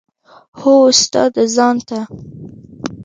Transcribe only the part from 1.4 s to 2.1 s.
ځان ته.